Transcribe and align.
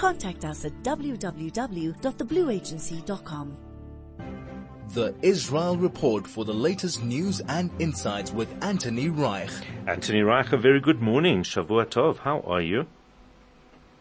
Contact 0.00 0.44
us 0.46 0.64
at 0.64 0.72
www.theblueagency.com. 0.82 3.56
The 4.94 5.14
Israel 5.20 5.76
Report 5.76 6.26
for 6.26 6.46
the 6.46 6.54
latest 6.54 7.04
news 7.04 7.42
and 7.46 7.70
insights 7.78 8.32
with 8.32 8.48
Anthony 8.64 9.10
Reich. 9.10 9.50
Anthony 9.86 10.22
Reich, 10.22 10.54
a 10.54 10.56
very 10.56 10.80
good 10.80 11.02
morning. 11.02 11.42
Shavua 11.42 11.84
Tov, 11.84 12.16
how 12.16 12.40
are 12.46 12.62
you? 12.62 12.86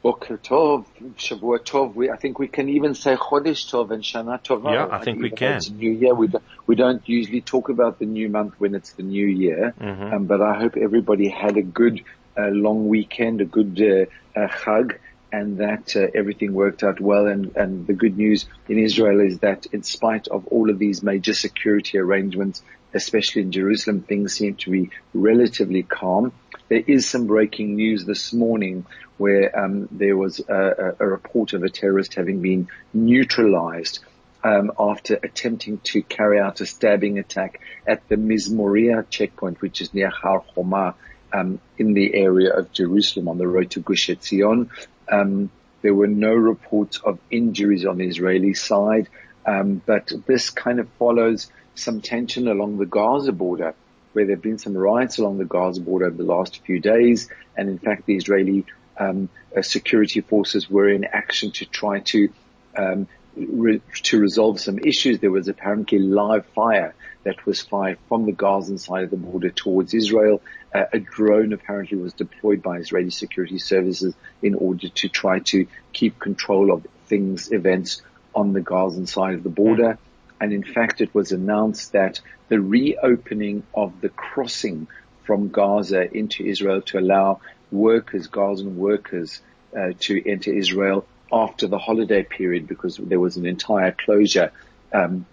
Boker 0.01 0.37
Tov, 0.37 0.85
Shavua 1.17 1.59
Tov. 1.59 1.93
We, 1.95 2.09
I 2.09 2.15
think 2.15 2.39
we 2.39 2.47
can 2.47 2.69
even 2.69 2.95
say 2.95 3.17
Chodesh 3.17 3.69
Tov 3.69 3.91
and 3.91 4.01
Shana 4.01 4.41
Tov. 4.41 4.63
Yeah, 4.71 4.87
I 4.89 4.99
think 5.03 5.21
we 5.21 5.31
can. 5.31 5.57
It's 5.57 5.69
New 5.69 5.91
Year. 5.91 6.15
We 6.15 6.29
don't, 6.29 6.43
we 6.65 6.75
don't 6.75 7.01
usually 7.09 7.41
talk 7.41 7.67
about 7.67 7.99
the 7.99 8.05
new 8.05 8.29
month 8.29 8.53
when 8.57 8.73
it's 8.73 8.93
the 8.93 9.03
new 9.03 9.27
year, 9.27 9.73
Mm-hmm. 9.77 10.13
um, 10.13 10.27
but 10.27 10.41
I 10.41 10.57
hope 10.57 10.77
everybody 10.77 11.27
had 11.27 11.57
a 11.57 11.61
good 11.61 12.05
uh, 12.37 12.47
long 12.47 12.87
weekend, 12.87 13.41
a 13.41 13.45
good 13.45 13.81
uh, 13.81 14.05
uh, 14.39 14.47
Chag, 14.47 14.97
and 15.31 15.57
that 15.59 15.95
uh, 15.95 16.07
everything 16.13 16.53
worked 16.53 16.83
out 16.83 16.99
well. 16.99 17.27
And, 17.27 17.55
and 17.55 17.87
the 17.87 17.93
good 17.93 18.17
news 18.17 18.45
in 18.67 18.79
Israel 18.79 19.19
is 19.19 19.39
that 19.39 19.67
in 19.67 19.83
spite 19.83 20.27
of 20.27 20.47
all 20.47 20.69
of 20.69 20.79
these 20.79 21.03
major 21.03 21.33
security 21.33 21.97
arrangements, 21.97 22.63
especially 22.93 23.43
in 23.43 23.51
Jerusalem, 23.51 24.01
things 24.01 24.33
seem 24.33 24.55
to 24.55 24.71
be 24.71 24.89
relatively 25.13 25.83
calm. 25.83 26.31
There 26.69 26.83
is 26.85 27.07
some 27.07 27.27
breaking 27.27 27.75
news 27.75 28.05
this 28.05 28.33
morning 28.33 28.85
where 29.17 29.57
um, 29.57 29.87
there 29.91 30.15
was 30.15 30.39
a, 30.39 30.95
a, 30.99 31.07
report 31.07 31.53
of 31.53 31.63
a 31.63 31.69
terrorist 31.69 32.13
having 32.13 32.41
been 32.41 32.69
neutralized 32.93 33.99
um, 34.43 34.71
after 34.79 35.19
attempting 35.21 35.79
to 35.79 36.01
carry 36.01 36.39
out 36.39 36.61
a 36.61 36.65
stabbing 36.65 37.19
attack 37.19 37.59
at 37.85 38.07
the 38.07 38.15
Mizmoria 38.15 39.07
checkpoint, 39.09 39.61
which 39.61 39.81
is 39.81 39.93
near 39.93 40.09
Har 40.09 40.39
Homa, 40.55 40.95
um, 41.33 41.59
in 41.77 41.93
the 41.93 42.13
area 42.13 42.53
of 42.53 42.71
Jerusalem 42.71 43.27
on 43.27 43.37
the 43.37 43.47
road 43.47 43.71
to 43.71 43.81
Gush 43.81 44.07
Etzion. 44.07 44.69
Um, 45.11 45.49
there 45.81 45.93
were 45.93 46.07
no 46.07 46.33
reports 46.33 46.99
of 47.03 47.19
injuries 47.31 47.85
on 47.85 47.97
the 47.97 48.07
Israeli 48.07 48.53
side, 48.53 49.07
um, 49.45 49.81
but 49.85 50.11
this 50.27 50.49
kind 50.49 50.79
of 50.79 50.89
follows 50.99 51.51
some 51.75 52.01
tension 52.01 52.47
along 52.47 52.77
the 52.77 52.85
Gaza 52.85 53.31
border, 53.31 53.73
where 54.13 54.25
there 54.25 54.35
have 54.35 54.43
been 54.43 54.57
some 54.57 54.75
riots 54.75 55.17
along 55.17 55.37
the 55.37 55.45
Gaza 55.45 55.81
border 55.81 56.07
over 56.07 56.17
the 56.17 56.23
last 56.23 56.61
few 56.65 56.79
days, 56.79 57.29
and 57.55 57.69
in 57.69 57.79
fact, 57.79 58.05
the 58.05 58.15
Israeli 58.15 58.65
um, 58.97 59.29
uh, 59.55 59.61
security 59.61 60.21
forces 60.21 60.69
were 60.69 60.89
in 60.89 61.05
action 61.05 61.51
to 61.53 61.65
try 61.65 61.99
to 61.99 62.29
um, 62.75 63.07
re- 63.35 63.81
to 63.93 64.19
resolve 64.19 64.59
some 64.59 64.79
issues. 64.79 65.19
There 65.19 65.31
was 65.31 65.47
apparently 65.47 65.99
live 65.99 66.45
fire 66.47 66.93
that 67.23 67.45
was 67.45 67.61
fired 67.61 67.97
from 68.07 68.25
the 68.25 68.31
Gaza 68.31 68.77
side 68.77 69.05
of 69.05 69.09
the 69.09 69.17
border 69.17 69.49
towards 69.49 69.93
Israel. 69.93 70.41
Uh, 70.73 70.85
a 70.93 70.99
drone 70.99 71.53
apparently 71.53 71.97
was 71.97 72.13
deployed 72.13 72.61
by 72.61 72.77
Israeli 72.77 73.09
security 73.09 73.57
services 73.57 74.13
in 74.41 74.53
order 74.55 74.89
to 74.89 75.09
try 75.09 75.39
to 75.39 75.65
keep 75.93 76.19
control 76.19 76.71
of 76.71 76.85
things, 77.07 77.51
events 77.51 78.01
on 78.35 78.53
the 78.53 78.61
Gazan 78.61 79.07
side 79.07 79.33
of 79.33 79.43
the 79.43 79.49
border. 79.49 79.97
And 80.39 80.53
in 80.53 80.63
fact, 80.63 81.01
it 81.01 81.13
was 81.13 81.31
announced 81.31 81.93
that 81.93 82.21
the 82.47 82.61
reopening 82.61 83.63
of 83.73 83.99
the 84.01 84.09
crossing 84.09 84.87
from 85.23 85.49
Gaza 85.49 86.11
into 86.15 86.45
Israel 86.45 86.81
to 86.83 86.99
allow 86.99 87.41
workers, 87.71 88.27
Gazan 88.27 88.77
workers, 88.77 89.41
uh, 89.77 89.93
to 89.99 90.29
enter 90.29 90.51
Israel 90.51 91.05
after 91.31 91.67
the 91.67 91.77
holiday 91.77 92.23
period 92.23 92.67
because 92.67 92.97
there 92.97 93.19
was 93.19 93.37
an 93.37 93.45
entire 93.45 93.91
closure 93.91 94.51
um, 94.93 95.25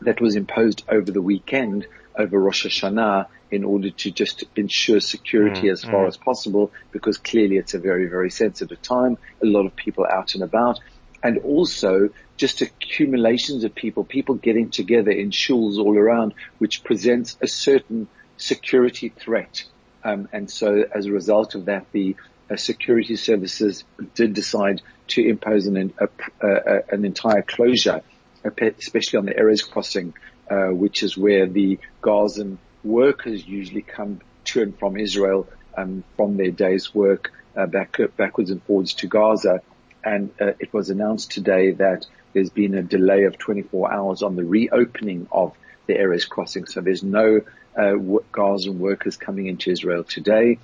that 0.00 0.20
was 0.20 0.36
imposed 0.36 0.84
over 0.88 1.10
the 1.10 1.20
weekend 1.20 1.86
over 2.18 2.38
Rosh 2.38 2.66
Hashanah 2.66 3.26
in 3.50 3.64
order 3.64 3.90
to 3.90 4.10
just 4.10 4.44
ensure 4.56 5.00
security 5.00 5.68
as 5.68 5.84
far 5.84 6.06
as 6.06 6.16
possible 6.16 6.72
because 6.90 7.18
clearly 7.18 7.58
it's 7.58 7.74
a 7.74 7.78
very, 7.78 8.06
very 8.06 8.30
sensitive 8.30 8.80
time. 8.80 9.18
A 9.42 9.46
lot 9.46 9.66
of 9.66 9.76
people 9.76 10.06
out 10.10 10.34
and 10.34 10.42
about 10.42 10.80
and 11.22 11.38
also 11.38 12.08
just 12.36 12.62
accumulations 12.62 13.64
of 13.64 13.74
people, 13.74 14.04
people 14.04 14.34
getting 14.34 14.70
together 14.70 15.10
in 15.10 15.30
shuls 15.30 15.78
all 15.78 15.96
around, 15.96 16.34
which 16.58 16.82
presents 16.82 17.36
a 17.40 17.46
certain 17.46 18.08
security 18.36 19.08
threat. 19.10 19.64
Um, 20.02 20.28
and 20.32 20.50
so 20.50 20.84
as 20.92 21.06
a 21.06 21.12
result 21.12 21.54
of 21.54 21.66
that, 21.66 21.86
the 21.92 22.16
uh, 22.50 22.56
security 22.56 23.16
services 23.16 23.84
did 24.14 24.34
decide 24.34 24.82
to 25.08 25.22
impose 25.26 25.66
an, 25.66 25.92
a, 25.98 26.08
a, 26.40 26.80
an 26.90 27.04
entire 27.04 27.42
closure, 27.42 28.02
especially 28.44 29.18
on 29.18 29.26
the 29.26 29.34
Erez 29.34 29.68
crossing, 29.70 30.14
uh, 30.50 30.68
which 30.68 31.02
is 31.02 31.16
where 31.16 31.46
the 31.46 31.78
Gazan 32.02 32.58
workers 32.84 33.46
usually 33.46 33.82
come 33.82 34.20
to 34.44 34.62
and 34.62 34.78
from 34.78 34.96
Israel 34.96 35.48
um, 35.76 36.04
from 36.16 36.36
their 36.36 36.50
day's 36.50 36.94
work 36.94 37.32
uh, 37.56 37.66
back, 37.66 37.98
backwards 38.16 38.50
and 38.50 38.62
forwards 38.64 38.94
to 38.94 39.06
Gaza. 39.06 39.60
And 40.04 40.30
uh, 40.40 40.52
it 40.58 40.72
was 40.72 40.90
announced 40.90 41.30
today 41.30 41.72
that 41.72 42.06
there's 42.32 42.50
been 42.50 42.74
a 42.74 42.82
delay 42.82 43.24
of 43.24 43.38
24 43.38 43.92
hours 43.92 44.22
on 44.22 44.36
the 44.36 44.44
reopening 44.44 45.28
of 45.30 45.54
the 45.86 45.94
Erez 45.94 46.28
crossing. 46.28 46.66
So 46.66 46.80
there's 46.80 47.02
no 47.02 47.42
uh, 47.76 47.94
Gazan 48.32 48.78
workers 48.78 49.16
coming 49.16 49.46
into 49.46 49.70
Israel 49.70 50.04
today. 50.04 50.58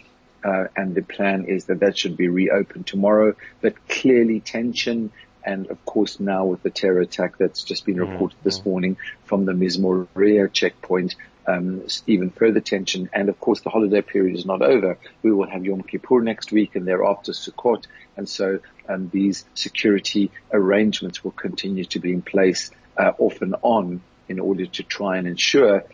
Uh, 0.44 0.66
and 0.76 0.94
the 0.94 1.02
plan 1.02 1.46
is 1.46 1.64
that 1.64 1.80
that 1.80 1.98
should 1.98 2.16
be 2.16 2.28
reopened 2.28 2.86
tomorrow. 2.86 3.34
But 3.60 3.88
clearly 3.88 4.40
tension 4.40 5.10
and 5.44 5.68
of 5.68 5.84
course 5.84 6.20
now 6.20 6.44
with 6.44 6.62
the 6.62 6.70
terror 6.70 7.00
attack 7.00 7.38
that's 7.38 7.62
just 7.62 7.84
been 7.84 8.00
reported 8.00 8.36
mm-hmm. 8.36 8.48
this 8.48 8.64
morning 8.64 8.96
from 9.24 9.44
the 9.44 9.52
Mizmoria 9.52 10.52
checkpoint, 10.52 11.16
um, 11.46 11.82
even 12.06 12.30
further 12.30 12.60
tension. 12.60 13.08
And 13.12 13.28
of 13.28 13.40
course 13.40 13.60
the 13.60 13.70
holiday 13.70 14.02
period 14.02 14.36
is 14.36 14.46
not 14.46 14.62
over. 14.62 14.98
We 15.22 15.32
will 15.32 15.48
have 15.48 15.64
Yom 15.64 15.82
Kippur 15.82 16.20
next 16.20 16.52
week 16.52 16.76
and 16.76 16.86
thereafter 16.86 17.32
Sukkot. 17.32 17.86
And 18.16 18.28
so 18.28 18.60
um, 18.88 19.08
these 19.12 19.44
security 19.54 20.30
arrangements 20.52 21.24
will 21.24 21.32
continue 21.32 21.84
to 21.86 21.98
be 21.98 22.12
in 22.12 22.22
place 22.22 22.70
uh, 22.96 23.12
off 23.18 23.42
and 23.42 23.54
on 23.62 24.02
in 24.28 24.38
order 24.38 24.66
to 24.66 24.82
try 24.82 25.16
and 25.16 25.26
ensure 25.26 25.84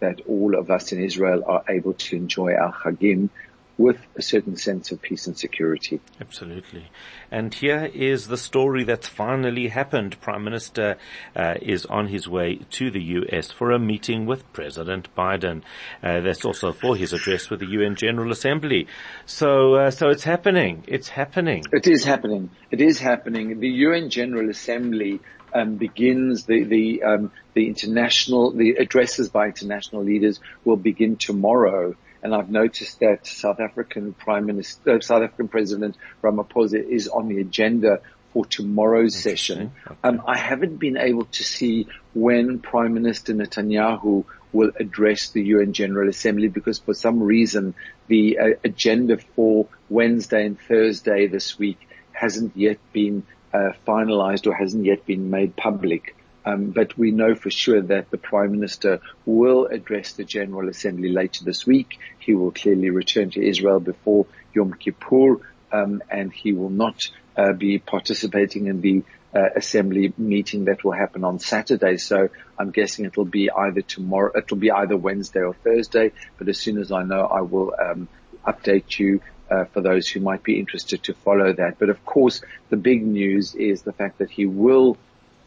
that 0.00 0.20
all 0.28 0.56
of 0.56 0.70
us 0.70 0.92
in 0.92 1.02
Israel 1.02 1.42
are 1.46 1.64
able 1.68 1.94
to 1.94 2.16
enjoy 2.16 2.54
our 2.54 2.72
Chagim 2.72 3.30
with 3.78 3.96
a 4.16 4.22
certain 4.22 4.56
sense 4.56 4.90
of 4.90 5.00
peace 5.00 5.28
and 5.28 5.38
security. 5.38 6.00
Absolutely. 6.20 6.90
And 7.30 7.54
here 7.54 7.88
is 7.94 8.26
the 8.26 8.36
story 8.36 8.82
that's 8.82 9.06
finally 9.06 9.68
happened. 9.68 10.20
Prime 10.20 10.42
Minister 10.42 10.96
uh, 11.36 11.54
is 11.62 11.86
on 11.86 12.08
his 12.08 12.28
way 12.28 12.56
to 12.70 12.90
the 12.90 13.00
US 13.00 13.52
for 13.52 13.70
a 13.70 13.78
meeting 13.78 14.26
with 14.26 14.52
President 14.52 15.08
Biden. 15.16 15.62
Uh, 16.02 16.20
that's 16.20 16.44
also 16.44 16.72
for 16.72 16.96
his 16.96 17.12
address 17.12 17.48
with 17.48 17.60
the 17.60 17.68
UN 17.68 17.94
General 17.94 18.32
Assembly. 18.32 18.88
So, 19.26 19.74
uh, 19.74 19.90
so 19.92 20.08
it's 20.08 20.24
happening. 20.24 20.82
It's 20.88 21.08
happening. 21.08 21.64
It 21.72 21.86
is 21.86 22.02
happening. 22.02 22.50
It 22.72 22.80
is 22.80 22.98
happening. 22.98 23.60
The 23.60 23.68
UN 23.68 24.10
General 24.10 24.50
Assembly 24.50 25.20
um, 25.54 25.76
begins 25.76 26.44
the 26.44 26.64
the 26.64 27.02
um, 27.02 27.32
the 27.54 27.68
international 27.68 28.52
the 28.52 28.72
addresses 28.72 29.28
by 29.28 29.46
international 29.46 30.02
leaders 30.02 30.40
will 30.64 30.76
begin 30.76 31.16
tomorrow. 31.16 31.94
And 32.22 32.34
I've 32.34 32.50
noticed 32.50 33.00
that 33.00 33.26
South 33.26 33.60
African 33.60 34.12
Prime 34.12 34.46
Minister, 34.46 34.96
uh, 34.96 35.00
South 35.00 35.22
African 35.22 35.48
President 35.48 35.96
Ramaphosa 36.22 36.82
is 36.86 37.08
on 37.08 37.28
the 37.28 37.40
agenda 37.40 38.00
for 38.32 38.44
tomorrow's 38.44 39.16
session. 39.16 39.72
Um, 40.04 40.22
I 40.26 40.36
haven't 40.36 40.76
been 40.76 40.96
able 40.96 41.24
to 41.24 41.44
see 41.44 41.86
when 42.14 42.58
Prime 42.58 42.94
Minister 42.94 43.34
Netanyahu 43.34 44.24
will 44.52 44.72
address 44.78 45.30
the 45.30 45.42
UN 45.42 45.72
General 45.72 46.08
Assembly 46.08 46.48
because 46.48 46.78
for 46.78 46.94
some 46.94 47.22
reason 47.22 47.74
the 48.06 48.38
uh, 48.38 48.44
agenda 48.64 49.18
for 49.18 49.66
Wednesday 49.88 50.46
and 50.46 50.58
Thursday 50.60 51.26
this 51.26 51.58
week 51.58 51.88
hasn't 52.12 52.56
yet 52.56 52.78
been 52.92 53.24
uh, 53.52 53.70
finalized 53.86 54.46
or 54.46 54.54
hasn't 54.54 54.84
yet 54.84 55.06
been 55.06 55.30
made 55.30 55.56
public. 55.56 56.14
Um, 56.48 56.70
but 56.70 56.96
we 56.96 57.10
know 57.10 57.34
for 57.34 57.50
sure 57.50 57.82
that 57.82 58.10
the 58.10 58.16
Prime 58.16 58.52
Minister 58.52 59.00
will 59.26 59.66
address 59.66 60.14
the 60.14 60.24
General 60.24 60.70
Assembly 60.70 61.10
later 61.10 61.44
this 61.44 61.66
week. 61.66 61.98
He 62.20 62.34
will 62.34 62.52
clearly 62.52 62.88
return 62.88 63.30
to 63.32 63.46
Israel 63.46 63.80
before 63.80 64.24
Yom 64.54 64.72
Kippur, 64.72 65.40
um, 65.70 66.02
and 66.10 66.32
he 66.32 66.54
will 66.54 66.70
not 66.70 66.96
uh, 67.36 67.52
be 67.52 67.78
participating 67.78 68.66
in 68.66 68.80
the 68.80 69.04
uh, 69.34 69.50
assembly 69.56 70.14
meeting 70.16 70.64
that 70.64 70.84
will 70.84 70.92
happen 70.92 71.22
on 71.22 71.38
Saturday. 71.38 71.98
So 71.98 72.30
I'm 72.58 72.70
guessing 72.70 73.04
it'll 73.04 73.26
be 73.26 73.50
either 73.50 73.82
tomorrow, 73.82 74.32
it'll 74.34 74.56
be 74.56 74.70
either 74.70 74.96
Wednesday 74.96 75.40
or 75.42 75.52
Thursday. 75.52 76.12
But 76.38 76.48
as 76.48 76.58
soon 76.58 76.78
as 76.78 76.90
I 76.90 77.02
know, 77.02 77.26
I 77.26 77.42
will 77.42 77.74
um, 77.78 78.08
update 78.46 78.98
you 78.98 79.20
uh, 79.50 79.66
for 79.66 79.82
those 79.82 80.08
who 80.08 80.20
might 80.20 80.42
be 80.42 80.58
interested 80.58 81.02
to 81.04 81.12
follow 81.12 81.52
that. 81.52 81.78
But 81.78 81.90
of 81.90 82.02
course, 82.06 82.40
the 82.70 82.78
big 82.78 83.04
news 83.04 83.54
is 83.54 83.82
the 83.82 83.92
fact 83.92 84.16
that 84.18 84.30
he 84.30 84.46
will 84.46 84.96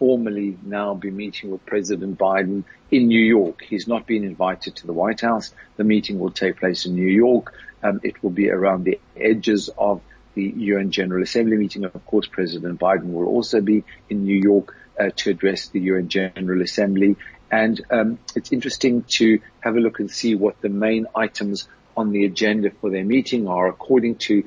formally 0.01 0.57
now 0.63 0.95
be 0.95 1.11
meeting 1.11 1.51
with 1.51 1.63
President 1.63 2.17
Biden 2.17 2.63
in 2.89 3.07
New 3.07 3.23
York. 3.23 3.61
He's 3.61 3.87
not 3.87 4.07
been 4.07 4.23
invited 4.23 4.77
to 4.77 4.87
the 4.87 4.93
White 4.93 5.21
House. 5.21 5.53
The 5.77 5.83
meeting 5.83 6.17
will 6.17 6.31
take 6.31 6.57
place 6.57 6.87
in 6.87 6.95
New 6.95 7.13
York. 7.25 7.53
Um, 7.83 8.01
it 8.01 8.23
will 8.23 8.31
be 8.31 8.49
around 8.49 8.83
the 8.83 8.99
edges 9.15 9.69
of 9.77 10.01
the 10.33 10.51
UN 10.71 10.89
General 10.89 11.21
Assembly 11.21 11.55
meeting. 11.55 11.85
Of 11.85 12.03
course, 12.07 12.25
President 12.25 12.79
Biden 12.79 13.13
will 13.13 13.27
also 13.27 13.61
be 13.61 13.83
in 14.09 14.23
New 14.23 14.39
York 14.41 14.75
uh, 14.99 15.11
to 15.17 15.29
address 15.29 15.67
the 15.67 15.81
UN 15.81 16.09
General 16.09 16.63
Assembly. 16.63 17.15
And 17.51 17.79
um, 17.91 18.17
it's 18.35 18.51
interesting 18.51 19.03
to 19.19 19.39
have 19.59 19.75
a 19.75 19.79
look 19.79 19.99
and 19.99 20.09
see 20.09 20.33
what 20.33 20.59
the 20.61 20.69
main 20.69 21.05
items 21.15 21.67
on 21.95 22.11
the 22.11 22.25
agenda 22.25 22.71
for 22.71 22.89
their 22.89 23.05
meeting 23.05 23.47
are. 23.47 23.67
According 23.67 24.15
to 24.29 24.45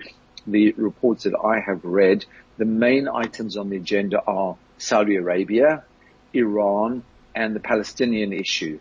the 0.48 0.72
reports 0.72 1.22
that 1.22 1.38
I 1.38 1.60
have 1.60 1.84
read, 1.84 2.26
the 2.58 2.64
main 2.64 3.06
items 3.06 3.56
on 3.56 3.70
the 3.70 3.76
agenda 3.76 4.20
are 4.20 4.56
Saudi 4.84 5.16
Arabia, 5.16 5.84
Iran, 6.32 7.02
and 7.34 7.54
the 7.54 7.60
Palestinian 7.60 8.32
issue, 8.32 8.78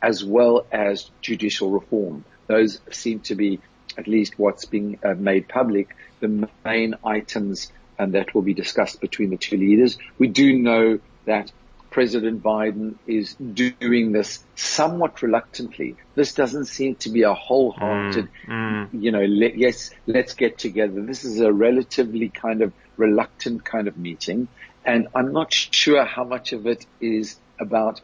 as 0.00 0.24
well 0.24 0.66
as 0.72 1.10
judicial 1.20 1.70
reform. 1.70 2.24
Those 2.46 2.80
seem 2.90 3.20
to 3.20 3.34
be 3.34 3.60
at 3.98 4.06
least 4.06 4.38
what's 4.38 4.64
being 4.64 4.98
uh, 5.04 5.14
made 5.14 5.48
public 5.48 5.94
the 6.20 6.48
main 6.64 6.94
items 7.04 7.70
and 7.98 8.14
that 8.14 8.34
will 8.34 8.42
be 8.42 8.54
discussed 8.54 9.00
between 9.00 9.30
the 9.30 9.36
two 9.36 9.56
leaders. 9.56 9.98
We 10.18 10.28
do 10.28 10.58
know 10.58 10.98
that 11.26 11.52
President 11.90 12.42
Biden 12.42 12.94
is 13.06 13.34
doing 13.34 14.12
this 14.12 14.42
somewhat 14.54 15.20
reluctantly. 15.20 15.96
This 16.14 16.32
doesn't 16.32 16.64
seem 16.64 16.94
to 16.96 17.10
be 17.10 17.22
a 17.22 17.34
wholehearted, 17.34 18.28
mm, 18.46 18.90
mm. 18.90 19.02
you 19.02 19.12
know, 19.12 19.24
let, 19.24 19.58
yes, 19.58 19.90
let's 20.06 20.32
get 20.32 20.56
together. 20.56 21.02
This 21.02 21.24
is 21.24 21.40
a 21.40 21.52
relatively 21.52 22.30
kind 22.30 22.62
of 22.62 22.72
reluctant 22.96 23.64
kind 23.64 23.88
of 23.88 23.98
meeting. 23.98 24.48
And 24.84 25.08
I'm 25.14 25.32
not 25.32 25.52
sure 25.52 26.04
how 26.04 26.24
much 26.24 26.52
of 26.52 26.66
it 26.66 26.86
is 27.00 27.36
about 27.58 28.00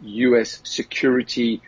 U.S. 0.00 0.60
security 0.64 1.60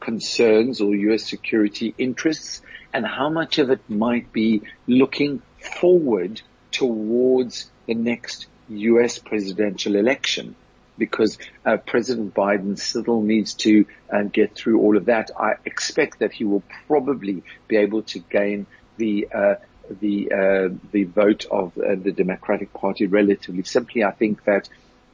concerns 0.00 0.80
or 0.80 0.94
U.S. 0.94 1.24
security 1.24 1.94
interests 1.98 2.62
and 2.92 3.06
how 3.06 3.28
much 3.28 3.58
of 3.58 3.70
it 3.70 3.80
might 3.88 4.32
be 4.32 4.62
looking 4.86 5.42
forward 5.80 6.40
towards 6.70 7.70
the 7.86 7.94
next 7.94 8.46
U.S. 8.68 9.18
presidential 9.18 9.96
election 9.96 10.54
because 10.98 11.38
uh, 11.64 11.76
President 11.76 12.34
Biden 12.34 12.78
still 12.78 13.20
needs 13.20 13.54
to 13.54 13.86
uh, 14.10 14.22
get 14.22 14.54
through 14.54 14.80
all 14.80 14.96
of 14.96 15.06
that. 15.06 15.30
I 15.38 15.54
expect 15.64 16.20
that 16.20 16.32
he 16.32 16.44
will 16.44 16.62
probably 16.86 17.42
be 17.68 17.76
able 17.76 18.02
to 18.04 18.18
gain 18.18 18.66
the 18.96 19.28
uh, 19.34 19.54
the 19.88 20.32
uh, 20.32 20.74
the 20.92 21.04
vote 21.04 21.46
of 21.50 21.76
uh, 21.78 21.94
the 21.94 22.12
Democratic 22.12 22.72
Party 22.72 23.06
relatively 23.06 23.62
simply. 23.62 24.04
I 24.04 24.12
think 24.12 24.44
that 24.44 24.68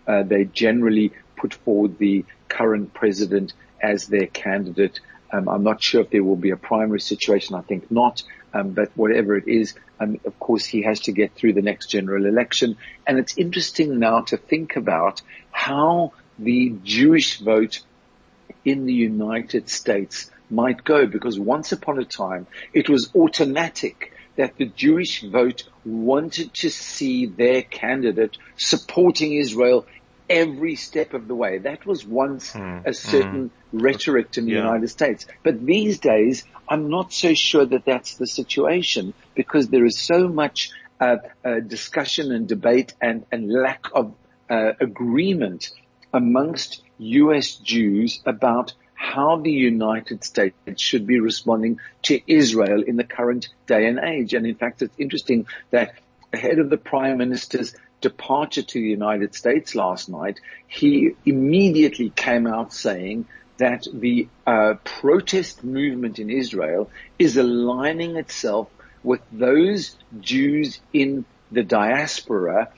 uh, 0.06 0.22
they 0.22 0.44
generally 0.44 1.12
put 1.36 1.54
forward 1.54 1.98
the 1.98 2.24
current 2.48 2.92
president 2.94 3.52
as 3.82 4.06
their 4.06 4.26
candidate 4.26 5.00
um, 5.32 5.48
I'm 5.48 5.62
not 5.62 5.82
sure 5.82 6.02
if 6.02 6.10
there 6.10 6.22
will 6.22 6.36
be 6.36 6.50
a 6.50 6.56
primary 6.56 7.00
situation. 7.00 7.56
I 7.56 7.62
think 7.62 7.90
not. 7.90 8.22
Um, 8.54 8.72
but 8.72 8.90
whatever 8.94 9.34
it 9.36 9.48
is, 9.48 9.74
um, 9.98 10.20
of 10.26 10.38
course, 10.38 10.66
he 10.66 10.82
has 10.82 11.00
to 11.00 11.12
get 11.12 11.34
through 11.34 11.54
the 11.54 11.62
next 11.62 11.86
general 11.86 12.26
election. 12.26 12.76
And 13.06 13.18
it's 13.18 13.38
interesting 13.38 13.98
now 13.98 14.20
to 14.22 14.36
think 14.36 14.76
about 14.76 15.22
how 15.50 16.12
the 16.38 16.74
Jewish 16.84 17.38
vote 17.38 17.80
in 18.62 18.84
the 18.84 18.92
United 18.92 19.70
States 19.70 20.30
might 20.50 20.84
go, 20.84 21.06
because 21.06 21.38
once 21.38 21.72
upon 21.72 21.98
a 21.98 22.04
time 22.04 22.46
it 22.74 22.90
was 22.90 23.10
automatic 23.14 24.12
that 24.36 24.56
the 24.56 24.66
Jewish 24.66 25.22
vote 25.22 25.64
wanted 25.84 26.54
to 26.54 26.70
see 26.70 27.26
their 27.26 27.62
candidate 27.62 28.38
supporting 28.56 29.34
Israel 29.34 29.86
every 30.30 30.76
step 30.76 31.12
of 31.12 31.28
the 31.28 31.34
way. 31.34 31.58
That 31.58 31.84
was 31.84 32.06
once 32.06 32.52
mm, 32.52 32.86
a 32.86 32.94
certain 32.94 33.50
mm. 33.50 33.82
rhetoric 33.82 34.36
in 34.38 34.46
the 34.46 34.52
yeah. 34.52 34.64
United 34.64 34.88
States. 34.88 35.26
But 35.42 35.64
these 35.64 35.98
days, 35.98 36.44
I'm 36.68 36.88
not 36.88 37.12
so 37.12 37.34
sure 37.34 37.66
that 37.66 37.84
that's 37.84 38.16
the 38.16 38.26
situation 38.26 39.12
because 39.34 39.68
there 39.68 39.84
is 39.84 39.98
so 39.98 40.28
much 40.28 40.70
uh, 41.00 41.16
uh, 41.44 41.60
discussion 41.60 42.32
and 42.32 42.48
debate 42.48 42.94
and, 43.00 43.26
and 43.30 43.52
lack 43.52 43.86
of 43.92 44.14
uh, 44.48 44.72
agreement 44.80 45.70
amongst 46.12 46.82
U.S. 46.98 47.56
Jews 47.56 48.20
about 48.24 48.72
how 49.02 49.36
the 49.36 49.50
United 49.50 50.22
States 50.22 50.56
should 50.76 51.08
be 51.08 51.18
responding 51.18 51.80
to 52.02 52.20
Israel 52.32 52.82
in 52.82 52.94
the 52.94 53.04
current 53.04 53.48
day 53.66 53.86
and 53.86 53.98
age. 53.98 54.32
And 54.32 54.46
in 54.46 54.54
fact, 54.54 54.80
it's 54.80 54.94
interesting 54.96 55.46
that 55.70 55.96
ahead 56.32 56.60
of 56.60 56.70
the 56.70 56.76
prime 56.76 57.18
minister's 57.18 57.74
departure 58.00 58.62
to 58.62 58.80
the 58.80 58.88
United 58.88 59.34
States 59.34 59.74
last 59.74 60.08
night, 60.08 60.38
he 60.68 61.16
immediately 61.26 62.10
came 62.10 62.46
out 62.46 62.72
saying 62.72 63.26
that 63.58 63.88
the 63.92 64.28
uh, 64.46 64.74
protest 64.84 65.64
movement 65.64 66.20
in 66.20 66.30
Israel 66.30 66.88
is 67.18 67.36
aligning 67.36 68.16
itself 68.16 68.68
with 69.02 69.20
those 69.32 69.96
Jews 70.20 70.80
in 70.92 71.24
the 71.50 71.64
diaspora 71.64 72.72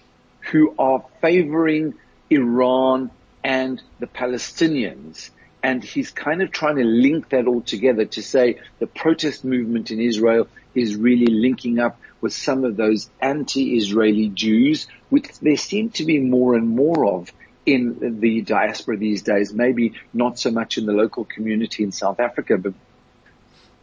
who 0.51 0.75
are 0.79 1.05
favoring 1.21 1.95
Iran 2.31 3.11
and 3.45 3.83
the 4.01 4.07
Palestinians. 4.07 5.31
And 5.65 5.83
he's 5.83 6.11
kind 6.11 6.43
of 6.43 6.51
trying 6.51 6.77
to 6.77 6.85
link 6.85 7.31
that 7.31 7.47
all 7.47 7.63
together 7.63 8.05
to 8.05 8.23
say 8.23 8.61
the 8.81 8.87
protest 8.87 9.47
movement 9.47 9.91
in 9.91 9.99
Israel 9.99 10.47
is 10.75 10.95
really 10.95 11.27
linking 11.27 11.79
up 11.79 11.99
with 12.21 12.35
some 12.35 12.65
of 12.65 12.77
those 12.77 13.09
anti-Israeli 13.19 14.29
Jews, 14.29 14.87
which 15.09 15.39
there 15.39 15.57
seem 15.57 15.89
to 15.93 16.05
be 16.05 16.21
more 16.21 16.55
and 16.55 16.69
more 16.69 17.07
of 17.07 17.33
in 17.65 18.21
the 18.21 18.43
diaspora 18.43 18.99
these 18.99 19.23
days, 19.23 19.55
maybe 19.55 19.95
not 20.13 20.39
so 20.39 20.51
much 20.51 20.77
in 20.77 20.85
the 20.85 20.93
local 20.93 21.25
community 21.25 21.83
in 21.83 21.93
South 21.93 22.21
Africa, 22.21 22.59
but 22.59 22.75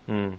mm. 0.08 0.38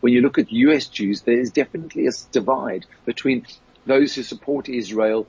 when 0.00 0.12
you 0.12 0.20
look 0.20 0.38
at 0.38 0.52
US 0.52 0.88
Jews, 0.88 1.22
there 1.22 1.40
is 1.40 1.52
definitely 1.52 2.06
a 2.06 2.12
divide 2.32 2.84
between 3.06 3.46
those 3.86 4.14
who 4.14 4.22
support 4.22 4.68
Israel 4.68 5.26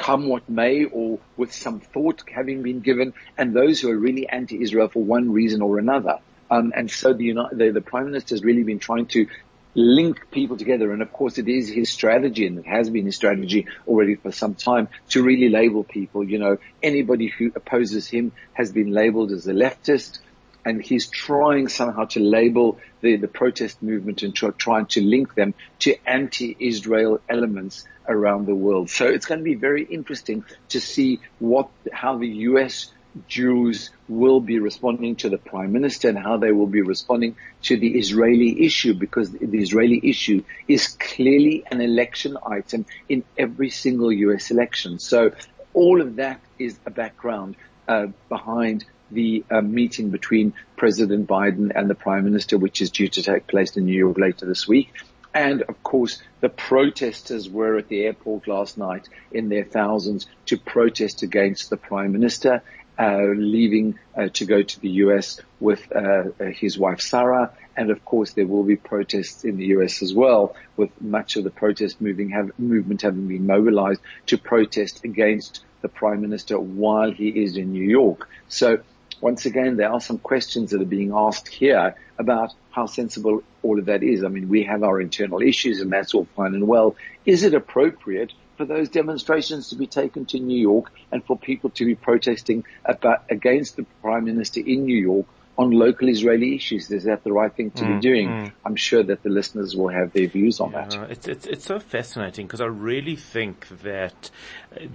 come 0.00 0.28
what 0.28 0.48
may 0.48 0.84
or 0.84 1.18
with 1.36 1.52
some 1.52 1.78
thought 1.78 2.24
having 2.34 2.62
been 2.62 2.80
given 2.80 3.12
and 3.36 3.54
those 3.54 3.80
who 3.80 3.90
are 3.90 3.96
really 3.96 4.28
anti-Israel 4.28 4.88
for 4.88 5.04
one 5.04 5.30
reason 5.30 5.60
or 5.62 5.78
another. 5.78 6.18
Um, 6.50 6.72
and 6.74 6.90
so 6.90 7.12
the, 7.12 7.34
the, 7.52 7.70
the 7.70 7.80
Prime 7.80 8.06
Minister 8.06 8.34
has 8.34 8.42
really 8.42 8.64
been 8.64 8.78
trying 8.78 9.06
to 9.06 9.26
link 9.74 10.30
people 10.30 10.56
together. 10.56 10.90
And 10.92 11.02
of 11.02 11.12
course 11.12 11.38
it 11.38 11.48
is 11.48 11.68
his 11.68 11.90
strategy 11.90 12.46
and 12.46 12.58
it 12.58 12.66
has 12.66 12.90
been 12.90 13.04
his 13.04 13.14
strategy 13.14 13.66
already 13.86 14.16
for 14.16 14.32
some 14.32 14.54
time 14.54 14.88
to 15.10 15.22
really 15.22 15.50
label 15.50 15.84
people. 15.84 16.24
You 16.24 16.38
know, 16.38 16.58
anybody 16.82 17.28
who 17.28 17.52
opposes 17.54 18.08
him 18.08 18.32
has 18.54 18.72
been 18.72 18.90
labeled 18.90 19.30
as 19.32 19.46
a 19.46 19.52
leftist 19.52 20.18
and 20.64 20.82
he's 20.82 21.08
trying 21.08 21.68
somehow 21.68 22.04
to 22.06 22.20
label 22.20 22.78
the, 23.00 23.16
the 23.16 23.28
protest 23.28 23.82
movement 23.82 24.22
and 24.22 24.34
try, 24.34 24.50
trying 24.50 24.86
to 24.86 25.00
link 25.00 25.34
them 25.34 25.54
to 25.80 25.96
anti-Israel 26.06 27.20
elements 27.28 27.86
around 28.08 28.46
the 28.46 28.54
world. 28.54 28.90
So 28.90 29.06
it's 29.06 29.26
going 29.26 29.40
to 29.40 29.44
be 29.44 29.54
very 29.54 29.84
interesting 29.84 30.44
to 30.70 30.80
see 30.80 31.20
what, 31.38 31.70
how 31.92 32.18
the 32.18 32.28
US 32.28 32.92
Jews 33.26 33.90
will 34.08 34.40
be 34.40 34.58
responding 34.58 35.16
to 35.16 35.28
the 35.28 35.38
prime 35.38 35.72
minister 35.72 36.08
and 36.08 36.18
how 36.18 36.36
they 36.36 36.52
will 36.52 36.66
be 36.66 36.82
responding 36.82 37.36
to 37.62 37.76
the 37.76 37.98
Israeli 37.98 38.64
issue 38.64 38.94
because 38.94 39.32
the 39.32 39.58
Israeli 39.58 40.00
issue 40.02 40.44
is 40.68 40.88
clearly 40.88 41.64
an 41.70 41.80
election 41.80 42.36
item 42.46 42.86
in 43.08 43.24
every 43.36 43.70
single 43.70 44.12
US 44.12 44.50
election. 44.50 44.98
So 44.98 45.32
all 45.74 46.00
of 46.00 46.16
that 46.16 46.40
is 46.58 46.78
a 46.86 46.90
background 46.90 47.56
uh, 47.88 48.08
behind 48.28 48.84
the 49.10 49.44
uh, 49.50 49.60
meeting 49.60 50.10
between 50.10 50.52
President 50.76 51.26
Biden 51.26 51.72
and 51.74 51.88
the 51.88 51.94
prime 51.94 52.24
minister, 52.24 52.58
which 52.58 52.80
is 52.80 52.90
due 52.90 53.08
to 53.08 53.22
take 53.22 53.46
place 53.46 53.76
in 53.76 53.84
New 53.84 53.98
York 53.98 54.18
later 54.18 54.46
this 54.46 54.66
week. 54.66 54.92
And 55.32 55.62
of 55.62 55.80
course, 55.84 56.20
the 56.40 56.48
protesters 56.48 57.48
were 57.48 57.76
at 57.76 57.88
the 57.88 58.02
airport 58.04 58.48
last 58.48 58.76
night 58.76 59.08
in 59.30 59.48
their 59.48 59.64
thousands 59.64 60.26
to 60.46 60.56
protest 60.56 61.22
against 61.22 61.70
the 61.70 61.76
prime 61.76 62.10
minister 62.12 62.62
uh, 63.00 63.32
leaving 63.34 63.98
uh, 64.14 64.28
to 64.28 64.44
go 64.44 64.62
to 64.62 64.80
the 64.80 64.90
US 65.04 65.40
with 65.58 65.90
uh, 65.90 66.24
his 66.52 66.78
wife 66.78 67.00
Sarah, 67.00 67.50
and 67.74 67.90
of 67.90 68.04
course 68.04 68.34
there 68.34 68.46
will 68.46 68.62
be 68.62 68.76
protests 68.76 69.42
in 69.42 69.56
the 69.56 69.66
US 69.76 70.02
as 70.02 70.12
well, 70.12 70.54
with 70.76 70.90
much 71.00 71.36
of 71.36 71.44
the 71.44 71.50
protest 71.50 71.96
have, 71.98 72.50
movement 72.58 73.00
having 73.00 73.26
been 73.26 73.46
mobilized 73.46 74.02
to 74.26 74.36
protest 74.36 75.02
against 75.02 75.64
the 75.80 75.88
prime 75.88 76.20
minister 76.20 76.60
while 76.60 77.10
he 77.10 77.28
is 77.28 77.56
in 77.56 77.72
New 77.72 77.88
York. 77.88 78.28
So 78.48 78.80
once 79.20 79.46
again, 79.46 79.76
there 79.76 79.90
are 79.90 80.00
some 80.00 80.18
questions 80.18 80.70
that 80.70 80.80
are 80.80 80.86
being 80.86 81.12
asked 81.14 81.48
here 81.48 81.94
about 82.18 82.54
how 82.70 82.86
sensible 82.86 83.42
all 83.62 83.78
of 83.78 83.86
that 83.86 84.02
is. 84.02 84.24
I 84.24 84.28
mean, 84.28 84.48
we 84.48 84.64
have 84.64 84.82
our 84.82 85.00
internal 85.00 85.42
issues 85.42 85.80
and 85.80 85.92
that's 85.92 86.14
all 86.14 86.26
fine 86.36 86.54
and 86.54 86.66
well. 86.66 86.96
Is 87.26 87.42
it 87.42 87.54
appropriate 87.54 88.32
for 88.56 88.66
those 88.66 88.90
demonstrations 88.90 89.70
to 89.70 89.76
be 89.76 89.86
taken 89.86 90.26
to 90.26 90.38
New 90.38 90.60
York 90.60 90.92
and 91.10 91.24
for 91.24 91.38
people 91.38 91.70
to 91.70 91.86
be 91.86 91.94
protesting 91.94 92.64
about, 92.84 93.24
against 93.30 93.76
the 93.76 93.84
Prime 94.02 94.24
Minister 94.24 94.60
in 94.60 94.84
New 94.84 94.98
York 94.98 95.26
on 95.56 95.70
local 95.70 96.08
Israeli 96.08 96.54
issues. 96.54 96.90
Is 96.90 97.04
that 97.04 97.24
the 97.24 97.32
right 97.32 97.52
thing 97.54 97.70
to 97.70 97.84
mm, 97.84 97.94
be 97.94 98.00
doing? 98.00 98.28
Mm. 98.28 98.52
I'm 98.64 98.76
sure 98.76 99.02
that 99.02 99.22
the 99.22 99.30
listeners 99.30 99.74
will 99.74 99.88
have 99.88 100.12
their 100.12 100.26
views 100.26 100.60
on 100.60 100.72
yeah, 100.72 100.86
that. 100.86 101.10
It's, 101.10 101.28
it's, 101.28 101.46
it's 101.46 101.64
so 101.64 101.78
fascinating 101.78 102.46
because 102.46 102.60
I 102.60 102.66
really 102.66 103.16
think 103.16 103.66
that, 103.82 104.30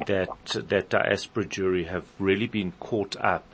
that, 0.05 0.29
that 0.67 0.89
diaspora 0.89 1.45
Jewry 1.45 1.87
have 1.87 2.05
really 2.19 2.47
been 2.47 2.71
caught 2.79 3.15
up 3.19 3.45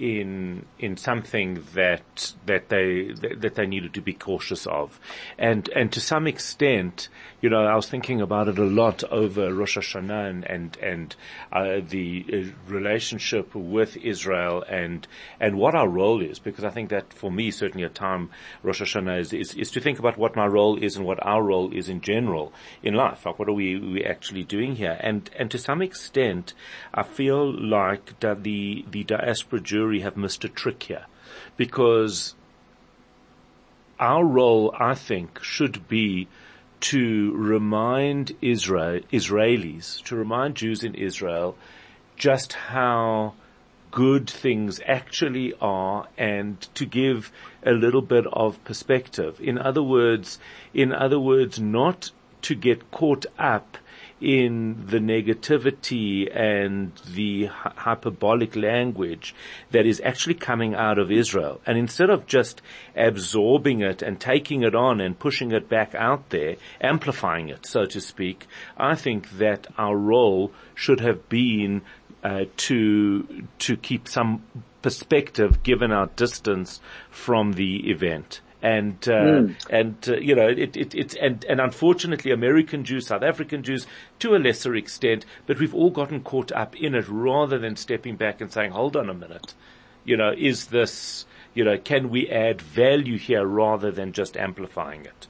in 0.00 0.64
in 0.78 0.96
something 0.96 1.62
that 1.74 2.34
that 2.46 2.70
they 2.70 3.12
that 3.38 3.54
they 3.54 3.66
needed 3.66 3.94
to 3.94 4.00
be 4.00 4.14
cautious 4.14 4.66
of, 4.66 4.98
and 5.38 5.68
and 5.76 5.92
to 5.92 6.00
some 6.00 6.26
extent, 6.26 7.08
you 7.42 7.50
know, 7.50 7.64
I 7.64 7.76
was 7.76 7.86
thinking 7.86 8.22
about 8.22 8.48
it 8.48 8.58
a 8.58 8.64
lot 8.64 9.04
over 9.04 9.52
Rosh 9.52 9.76
Hashanah 9.76 10.30
and 10.30 10.44
and, 10.44 10.76
and 10.78 11.16
uh, 11.52 11.80
the 11.86 12.24
uh, 12.32 12.70
relationship 12.72 13.54
with 13.54 13.96
Israel 13.98 14.64
and 14.68 15.06
and 15.38 15.58
what 15.58 15.74
our 15.74 15.88
role 15.88 16.22
is, 16.22 16.38
because 16.38 16.64
I 16.64 16.70
think 16.70 16.88
that 16.88 17.12
for 17.12 17.30
me 17.30 17.50
certainly 17.50 17.84
a 17.84 17.90
time 17.90 18.30
Rosh 18.62 18.80
Hashanah 18.80 19.20
is, 19.20 19.32
is, 19.34 19.54
is 19.54 19.70
to 19.72 19.80
think 19.80 19.98
about 19.98 20.16
what 20.16 20.34
my 20.34 20.46
role 20.46 20.82
is 20.82 20.96
and 20.96 21.04
what 21.04 21.24
our 21.24 21.42
role 21.42 21.72
is 21.74 21.90
in 21.90 22.00
general 22.00 22.54
in 22.82 22.94
life. 22.94 23.26
Like 23.26 23.38
what 23.38 23.48
are 23.48 23.52
we 23.52 23.78
we 23.78 24.02
actually 24.02 24.44
doing 24.44 24.76
here? 24.76 24.96
And 24.98 25.28
and 25.38 25.50
to 25.50 25.58
some 25.58 25.82
extent, 25.82 26.54
I 26.94 27.02
feel 27.02 27.52
like 27.52 28.18
that 28.20 28.44
the 28.44 28.86
the 28.90 29.04
diaspora 29.04 29.60
Jewry 29.60 29.89
have 29.98 30.16
missed 30.16 30.44
a 30.44 30.48
trick 30.48 30.84
here 30.84 31.06
because 31.56 32.36
our 33.98 34.24
role, 34.24 34.72
I 34.78 34.94
think, 34.94 35.42
should 35.42 35.88
be 35.88 36.28
to 36.80 37.32
remind 37.34 38.36
Israel, 38.40 39.00
Israelis, 39.12 40.02
to 40.04 40.16
remind 40.16 40.54
Jews 40.54 40.84
in 40.84 40.94
Israel 40.94 41.56
just 42.16 42.52
how 42.54 43.34
good 43.90 44.30
things 44.30 44.80
actually 44.86 45.52
are 45.60 46.06
and 46.16 46.60
to 46.74 46.86
give 46.86 47.32
a 47.64 47.72
little 47.72 48.02
bit 48.02 48.24
of 48.32 48.62
perspective. 48.64 49.40
In 49.40 49.58
other 49.58 49.82
words, 49.82 50.38
in 50.72 50.92
other 50.92 51.18
words, 51.18 51.58
not 51.58 52.10
to 52.42 52.54
get 52.54 52.90
caught 52.90 53.26
up 53.38 53.76
in 54.20 54.86
the 54.86 54.98
negativity 54.98 56.28
and 56.34 56.92
the 57.14 57.46
hyperbolic 57.46 58.54
language 58.54 59.34
that 59.70 59.86
is 59.86 60.00
actually 60.04 60.34
coming 60.34 60.74
out 60.74 60.98
of 60.98 61.10
Israel. 61.10 61.60
And 61.66 61.78
instead 61.78 62.10
of 62.10 62.26
just 62.26 62.60
absorbing 62.94 63.80
it 63.80 64.02
and 64.02 64.20
taking 64.20 64.62
it 64.62 64.74
on 64.74 65.00
and 65.00 65.18
pushing 65.18 65.52
it 65.52 65.68
back 65.68 65.94
out 65.94 66.30
there, 66.30 66.56
amplifying 66.80 67.48
it, 67.48 67.66
so 67.66 67.86
to 67.86 68.00
speak, 68.00 68.46
I 68.76 68.94
think 68.94 69.30
that 69.38 69.66
our 69.78 69.96
role 69.96 70.52
should 70.74 71.00
have 71.00 71.28
been 71.28 71.82
uh, 72.22 72.44
to 72.56 73.46
to 73.58 73.76
keep 73.76 74.06
some 74.06 74.42
perspective 74.82 75.62
given 75.62 75.90
our 75.90 76.06
distance 76.16 76.80
from 77.10 77.52
the 77.52 77.90
event 77.90 78.40
and 78.62 78.96
uh, 79.08 79.12
mm. 79.12 79.54
and 79.70 79.96
uh, 80.08 80.16
you 80.16 80.34
know 80.34 80.48
it, 80.48 80.76
it, 80.76 80.94
it's 80.94 81.14
and 81.14 81.44
and 81.44 81.60
unfortunately 81.60 82.30
American 82.30 82.84
Jews, 82.84 83.06
South 83.06 83.22
African 83.22 83.62
Jews, 83.62 83.86
to 84.18 84.34
a 84.34 84.38
lesser 84.38 84.74
extent, 84.74 85.24
but 85.46 85.58
we've 85.58 85.74
all 85.74 85.90
gotten 85.90 86.20
caught 86.22 86.52
up 86.52 86.76
in 86.76 86.94
it 86.94 87.08
rather 87.08 87.58
than 87.58 87.76
stepping 87.76 88.16
back 88.16 88.40
and 88.40 88.52
saying, 88.52 88.72
hold 88.72 88.96
on 88.96 89.08
a 89.08 89.14
minute, 89.14 89.54
you 90.04 90.16
know, 90.16 90.32
is 90.36 90.66
this 90.66 91.26
you 91.54 91.64
know 91.64 91.78
can 91.78 92.10
we 92.10 92.28
add 92.28 92.60
value 92.60 93.18
here 93.18 93.44
rather 93.44 93.90
than 93.90 94.12
just 94.12 94.36
amplifying 94.36 95.04
it? 95.04 95.26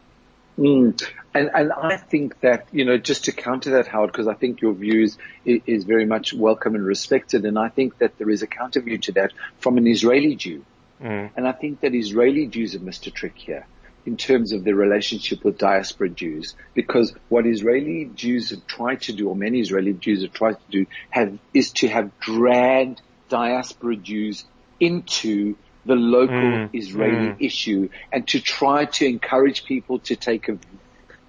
Mm. 0.58 1.02
And, 1.32 1.50
and 1.54 1.72
I 1.72 1.96
think 1.96 2.40
that, 2.40 2.66
you 2.72 2.84
know, 2.84 2.98
just 2.98 3.24
to 3.24 3.32
counter 3.32 3.70
that, 3.70 3.86
Howard, 3.86 4.12
because 4.12 4.26
I 4.26 4.34
think 4.34 4.60
your 4.60 4.74
views 4.74 5.16
is, 5.44 5.60
is, 5.66 5.84
very 5.84 6.04
much 6.04 6.34
welcome 6.34 6.74
and 6.74 6.84
respected. 6.84 7.44
And 7.44 7.58
I 7.58 7.68
think 7.68 7.98
that 7.98 8.18
there 8.18 8.28
is 8.28 8.42
a 8.42 8.46
counter 8.46 8.80
view 8.80 8.98
to 8.98 9.12
that 9.12 9.32
from 9.58 9.78
an 9.78 9.86
Israeli 9.86 10.34
Jew. 10.34 10.64
Mm. 11.02 11.30
And 11.36 11.48
I 11.48 11.52
think 11.52 11.80
that 11.80 11.94
Israeli 11.94 12.46
Jews 12.46 12.74
have 12.74 12.82
missed 12.82 13.06
a 13.06 13.10
trick 13.10 13.36
here 13.36 13.66
in 14.06 14.16
terms 14.16 14.52
of 14.52 14.64
their 14.64 14.74
relationship 14.74 15.44
with 15.44 15.58
diaspora 15.58 16.08
Jews, 16.08 16.54
because 16.74 17.12
what 17.28 17.46
Israeli 17.46 18.10
Jews 18.14 18.50
have 18.50 18.66
tried 18.66 19.02
to 19.02 19.12
do, 19.12 19.28
or 19.28 19.36
many 19.36 19.60
Israeli 19.60 19.92
Jews 19.92 20.22
have 20.22 20.32
tried 20.32 20.54
to 20.54 20.70
do, 20.70 20.86
have, 21.10 21.38
is 21.52 21.72
to 21.72 21.88
have 21.88 22.18
dragged 22.18 23.00
diaspora 23.28 23.96
Jews 23.96 24.44
into 24.78 25.56
the 25.84 25.94
local 25.94 26.34
mm. 26.34 26.70
Israeli 26.72 27.28
mm. 27.28 27.36
issue 27.40 27.88
and 28.12 28.26
to 28.28 28.40
try 28.40 28.86
to 28.86 29.06
encourage 29.06 29.64
people 29.64 29.98
to 30.00 30.16
take 30.16 30.48
a, 30.48 30.58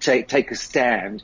take, 0.00 0.28
take 0.28 0.50
a 0.50 0.56
stand, 0.56 1.22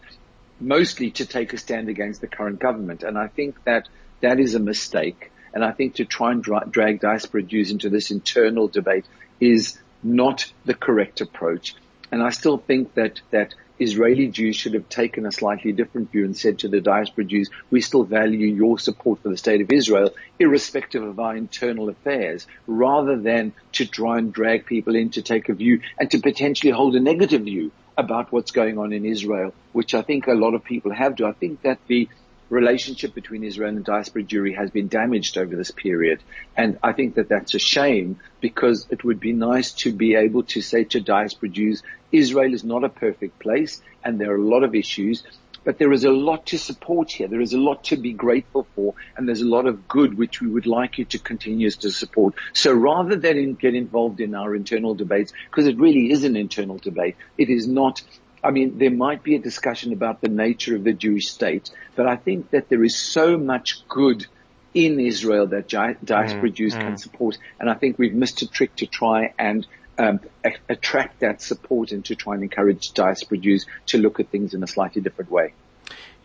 mostly 0.60 1.10
to 1.12 1.26
take 1.26 1.52
a 1.52 1.58
stand 1.58 1.88
against 1.88 2.20
the 2.20 2.26
current 2.26 2.58
government. 2.58 3.02
And 3.02 3.18
I 3.18 3.28
think 3.28 3.62
that 3.64 3.88
that 4.20 4.38
is 4.38 4.54
a 4.54 4.60
mistake. 4.60 5.30
And 5.54 5.64
I 5.64 5.72
think 5.72 5.96
to 5.96 6.04
try 6.04 6.32
and 6.32 6.42
dra- 6.42 6.66
drag 6.68 7.00
diaspora 7.00 7.42
Jews 7.42 7.70
into 7.70 7.88
this 7.88 8.10
internal 8.10 8.68
debate 8.68 9.06
is 9.40 9.78
not 10.02 10.52
the 10.64 10.74
correct 10.74 11.20
approach. 11.20 11.74
And 12.10 12.22
I 12.22 12.30
still 12.30 12.58
think 12.58 12.94
that, 12.94 13.20
that 13.30 13.54
Israeli 13.78 14.28
Jews 14.28 14.56
should 14.56 14.74
have 14.74 14.88
taken 14.88 15.26
a 15.26 15.32
slightly 15.32 15.72
different 15.72 16.10
view 16.10 16.24
and 16.24 16.36
said 16.36 16.60
to 16.60 16.68
the 16.68 16.80
diaspora 16.80 17.24
Jews, 17.24 17.50
we 17.70 17.80
still 17.80 18.02
value 18.02 18.46
your 18.46 18.78
support 18.78 19.22
for 19.22 19.28
the 19.28 19.36
state 19.36 19.60
of 19.60 19.70
Israel, 19.70 20.10
irrespective 20.38 21.02
of 21.02 21.20
our 21.20 21.36
internal 21.36 21.88
affairs, 21.88 22.46
rather 22.66 23.16
than 23.16 23.52
to 23.72 23.86
try 23.86 24.18
and 24.18 24.32
drag 24.32 24.66
people 24.66 24.96
in 24.96 25.10
to 25.10 25.22
take 25.22 25.48
a 25.48 25.54
view 25.54 25.80
and 25.98 26.10
to 26.10 26.18
potentially 26.18 26.72
hold 26.72 26.96
a 26.96 27.00
negative 27.00 27.42
view 27.42 27.70
about 27.96 28.32
what's 28.32 28.52
going 28.52 28.78
on 28.78 28.92
in 28.92 29.04
Israel, 29.04 29.52
which 29.72 29.94
I 29.94 30.02
think 30.02 30.26
a 30.26 30.32
lot 30.32 30.54
of 30.54 30.64
people 30.64 30.92
have 30.92 31.16
to. 31.16 31.26
I 31.26 31.32
think 31.32 31.62
that 31.62 31.78
the 31.86 32.08
relationship 32.50 33.14
between 33.14 33.44
Israel 33.44 33.70
and 33.70 33.84
diaspora 33.84 34.22
Jewry 34.22 34.56
has 34.56 34.70
been 34.70 34.88
damaged 34.88 35.36
over 35.36 35.54
this 35.54 35.70
period. 35.70 36.22
And 36.56 36.78
I 36.82 36.92
think 36.92 37.14
that 37.16 37.28
that's 37.28 37.54
a 37.54 37.58
shame 37.58 38.20
because 38.40 38.86
it 38.90 39.04
would 39.04 39.20
be 39.20 39.32
nice 39.32 39.72
to 39.72 39.92
be 39.92 40.14
able 40.14 40.44
to 40.44 40.62
say 40.62 40.84
to 40.84 41.00
diaspora 41.00 41.50
Jews, 41.50 41.82
Israel 42.10 42.54
is 42.54 42.64
not 42.64 42.84
a 42.84 42.88
perfect 42.88 43.38
place 43.38 43.82
and 44.02 44.20
there 44.20 44.32
are 44.32 44.36
a 44.36 44.42
lot 44.42 44.62
of 44.62 44.74
issues, 44.74 45.22
but 45.64 45.78
there 45.78 45.92
is 45.92 46.04
a 46.04 46.10
lot 46.10 46.46
to 46.46 46.58
support 46.58 47.10
here. 47.10 47.28
There 47.28 47.40
is 47.40 47.52
a 47.52 47.58
lot 47.58 47.84
to 47.84 47.96
be 47.96 48.12
grateful 48.12 48.66
for 48.74 48.94
and 49.16 49.28
there's 49.28 49.42
a 49.42 49.48
lot 49.48 49.66
of 49.66 49.86
good 49.86 50.16
which 50.16 50.40
we 50.40 50.48
would 50.48 50.66
like 50.66 50.98
you 50.98 51.04
to 51.06 51.18
continue 51.18 51.70
to 51.70 51.90
support. 51.90 52.34
So 52.54 52.72
rather 52.72 53.16
than 53.16 53.54
get 53.54 53.74
involved 53.74 54.20
in 54.20 54.34
our 54.34 54.54
internal 54.54 54.94
debates, 54.94 55.32
because 55.50 55.66
it 55.66 55.76
really 55.76 56.10
is 56.10 56.24
an 56.24 56.36
internal 56.36 56.78
debate, 56.78 57.16
it 57.36 57.50
is 57.50 57.68
not 57.68 58.02
I 58.42 58.50
mean, 58.50 58.78
there 58.78 58.90
might 58.90 59.22
be 59.22 59.34
a 59.34 59.38
discussion 59.38 59.92
about 59.92 60.20
the 60.20 60.28
nature 60.28 60.76
of 60.76 60.84
the 60.84 60.92
Jewish 60.92 61.28
state, 61.28 61.70
but 61.96 62.06
I 62.06 62.16
think 62.16 62.50
that 62.50 62.68
there 62.68 62.84
is 62.84 62.96
so 62.96 63.36
much 63.36 63.86
good 63.88 64.26
in 64.74 65.00
Israel 65.00 65.46
that 65.48 65.68
diaspora 65.68 66.50
mm, 66.50 66.54
Jews 66.54 66.74
mm. 66.74 66.80
can 66.80 66.96
support. 66.98 67.38
And 67.58 67.68
I 67.68 67.74
think 67.74 67.98
we've 67.98 68.14
missed 68.14 68.42
a 68.42 68.46
trick 68.46 68.76
to 68.76 68.86
try 68.86 69.32
and 69.38 69.66
um, 69.98 70.20
a- 70.44 70.54
attract 70.68 71.20
that 71.20 71.42
support 71.42 71.92
and 71.92 72.04
to 72.06 72.14
try 72.14 72.34
and 72.34 72.42
encourage 72.42 72.92
diaspora 72.92 73.38
Jews 73.38 73.66
to 73.86 73.98
look 73.98 74.20
at 74.20 74.28
things 74.28 74.54
in 74.54 74.62
a 74.62 74.66
slightly 74.66 75.02
different 75.02 75.30
way. 75.30 75.54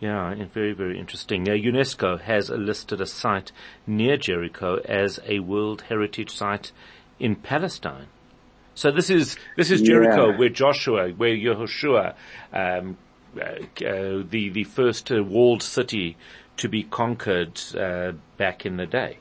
Yeah, 0.00 0.34
very, 0.52 0.72
very 0.72 0.98
interesting. 0.98 1.44
Now, 1.44 1.52
UNESCO 1.52 2.20
has 2.20 2.50
listed 2.50 3.00
a 3.00 3.06
site 3.06 3.52
near 3.86 4.16
Jericho 4.16 4.76
as 4.84 5.18
a 5.26 5.38
World 5.38 5.82
Heritage 5.82 6.30
Site 6.30 6.72
in 7.18 7.36
Palestine. 7.36 8.08
So 8.74 8.90
this 8.90 9.10
is 9.10 9.36
this 9.56 9.70
is 9.70 9.82
Jericho, 9.82 10.30
yeah. 10.30 10.38
where 10.38 10.48
Joshua, 10.48 11.10
where 11.10 11.34
Yehoshua, 11.34 12.14
um, 12.52 12.96
uh, 13.40 13.54
the 13.76 14.50
the 14.52 14.64
first 14.64 15.10
uh, 15.12 15.22
walled 15.22 15.62
city 15.62 16.16
to 16.56 16.68
be 16.68 16.82
conquered 16.82 17.60
uh, 17.76 18.12
back 18.36 18.66
in 18.66 18.76
the 18.76 18.86
day. 18.86 19.18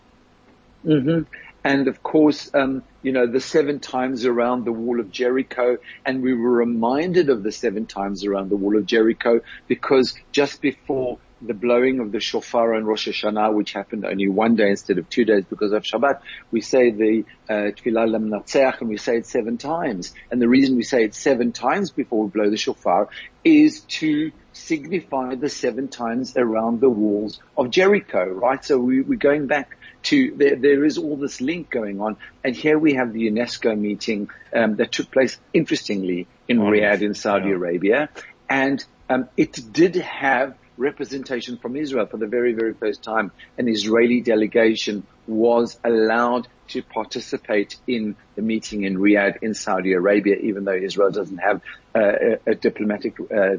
Mm-hmm. 0.85 1.23
And 1.63 1.87
of 1.87 2.03
course, 2.03 2.53
um, 2.53 2.83
you 3.01 3.13
know, 3.13 3.25
the 3.25 3.39
seven 3.39 3.79
times 3.79 4.25
around 4.25 4.65
the 4.65 4.73
wall 4.73 4.99
of 4.99 5.11
Jericho, 5.11 5.77
and 6.05 6.21
we 6.21 6.33
were 6.33 6.51
reminded 6.51 7.29
of 7.29 7.41
the 7.43 7.51
seven 7.51 7.85
times 7.85 8.25
around 8.25 8.49
the 8.49 8.57
wall 8.57 8.75
of 8.75 8.85
Jericho 8.85 9.39
because 9.67 10.15
just 10.31 10.61
before 10.61 11.19
the 11.45 11.53
blowing 11.53 11.99
of 11.99 12.11
the 12.11 12.19
shofar 12.19 12.75
on 12.75 12.85
Rosh 12.85 13.07
Hashanah, 13.07 13.53
which 13.53 13.73
happened 13.73 14.05
only 14.05 14.27
one 14.27 14.55
day 14.55 14.69
instead 14.69 14.97
of 14.97 15.09
two 15.09 15.25
days 15.25 15.45
because 15.45 15.71
of 15.71 15.83
Shabbat, 15.83 16.21
we 16.51 16.61
say 16.61 16.91
the 16.91 17.25
uh, 17.49 17.71
Tfilah 17.71 18.09
Lam 18.09 18.33
and 18.33 18.89
we 18.89 18.97
say 18.97 19.17
it 19.17 19.25
seven 19.25 19.57
times. 19.57 20.13
And 20.31 20.41
the 20.41 20.47
reason 20.47 20.75
we 20.75 20.83
say 20.83 21.03
it 21.03 21.15
seven 21.15 21.51
times 21.51 21.91
before 21.91 22.23
we 22.23 22.29
blow 22.29 22.49
the 22.49 22.57
shofar 22.57 23.09
is 23.43 23.81
to 23.81 24.31
signify 24.53 25.35
the 25.35 25.49
seven 25.49 25.87
times 25.87 26.37
around 26.37 26.79
the 26.79 26.89
walls 26.89 27.39
of 27.57 27.69
Jericho, 27.69 28.25
right? 28.25 28.63
So 28.63 28.77
we, 28.77 29.01
we're 29.01 29.17
going 29.17 29.47
back 29.47 29.77
to 30.03 30.33
there, 30.35 30.55
there 30.55 30.85
is 30.85 30.97
all 30.97 31.17
this 31.17 31.41
link 31.41 31.69
going 31.69 31.99
on, 32.01 32.17
and 32.43 32.55
here 32.55 32.77
we 32.77 32.93
have 32.95 33.13
the 33.13 33.29
UNESCO 33.29 33.77
meeting 33.77 34.29
um, 34.53 34.75
that 34.75 34.91
took 34.91 35.11
place, 35.11 35.39
interestingly, 35.53 36.27
in 36.47 36.59
Riyadh 36.59 37.01
in 37.01 37.13
Saudi 37.13 37.49
yeah. 37.49 37.55
Arabia, 37.55 38.09
and 38.49 38.83
um, 39.09 39.29
it 39.37 39.59
did 39.71 39.95
have 39.95 40.55
representation 40.77 41.57
from 41.57 41.75
Israel 41.75 42.05
for 42.05 42.17
the 42.17 42.27
very, 42.27 42.53
very 42.53 42.73
first 42.73 43.03
time. 43.03 43.31
An 43.57 43.67
Israeli 43.67 44.21
delegation 44.21 45.05
was 45.27 45.79
allowed 45.83 46.47
to 46.69 46.81
participate 46.81 47.77
in 47.87 48.15
the 48.35 48.41
meeting 48.41 48.83
in 48.83 48.97
Riyadh 48.97 49.37
in 49.41 49.53
Saudi 49.53 49.93
Arabia, 49.93 50.35
even 50.37 50.63
though 50.63 50.73
Israel 50.73 51.11
doesn't 51.11 51.37
have 51.37 51.61
uh, 51.95 51.99
a, 52.01 52.51
a, 52.51 52.55
diplomatic 52.55 53.19
uh, 53.19 53.23
uh, 53.35 53.55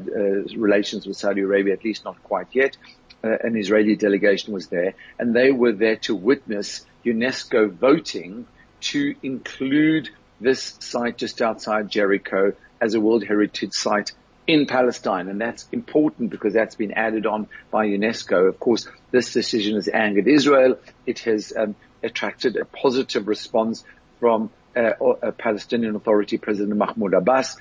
relations 0.57 1.07
with 1.07 1.17
Saudi 1.17 1.41
Arabia, 1.41 1.73
at 1.73 1.83
least 1.83 2.03
not 2.03 2.21
quite 2.23 2.47
yet. 2.51 2.77
Uh, 3.23 3.37
an 3.43 3.55
Israeli 3.57 3.95
delegation 3.95 4.53
was 4.53 4.67
there, 4.67 4.93
and 5.17 5.35
they 5.35 5.51
were 5.51 5.71
there 5.71 5.95
to 5.95 6.15
witness 6.15 6.85
UNESCO 7.05 7.71
voting 7.71 8.45
to 8.81 9.15
include 9.23 10.09
this 10.41 10.75
site 10.79 11.17
just 11.17 11.41
outside 11.41 11.89
Jericho 11.89 12.53
as 12.81 12.93
a 12.93 12.99
World 12.99 13.23
Heritage 13.23 13.71
Site 13.73 14.11
in 14.47 14.65
Palestine. 14.65 15.27
And 15.27 15.39
that's 15.39 15.67
important 15.71 16.29
because 16.29 16.53
that's 16.53 16.75
been 16.75 16.91
added 16.91 17.25
on 17.25 17.47
by 17.71 17.87
UNESCO. 17.87 18.47
Of 18.47 18.59
course, 18.59 18.87
this 19.11 19.33
decision 19.33 19.75
has 19.75 19.87
angered 19.87 20.27
Israel. 20.27 20.77
It 21.05 21.19
has 21.19 21.53
um, 21.55 21.75
attracted 22.03 22.55
a 22.55 22.65
positive 22.65 23.27
response 23.27 23.83
from 24.19 24.49
uh, 24.75 24.91
a 25.21 25.31
Palestinian 25.31 25.95
Authority 25.95 26.37
President 26.37 26.77
Mahmoud 26.77 27.13
Abbas, 27.13 27.57